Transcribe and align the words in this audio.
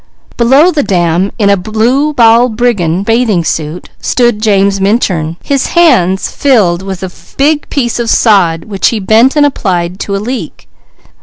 Below 0.35 0.71
the 0.71 0.81
dam, 0.81 1.31
in 1.37 1.51
a 1.51 1.55
blue 1.55 2.11
balbriggan 2.11 3.03
bathing 3.03 3.43
suit, 3.43 3.91
stood 3.99 4.41
James 4.41 4.81
Minturn, 4.81 5.37
his 5.43 5.67
hands 5.77 6.31
filled 6.31 6.81
with 6.81 7.03
a 7.03 7.35
big 7.37 7.69
piece 7.69 7.99
of 7.99 8.09
sod 8.09 8.65
which 8.65 8.87
he 8.87 8.99
bent 8.99 9.35
and 9.35 9.45
applied 9.45 9.99
to 9.99 10.15
a 10.15 10.17
leak. 10.17 10.67